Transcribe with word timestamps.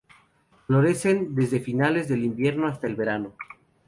Florecen 0.65 1.35
desde 1.35 1.59
finales 1.59 2.07
del 2.07 2.23
invierno 2.25 2.65
hasta 2.65 2.87
el 2.87 2.95
verano. 2.95 3.35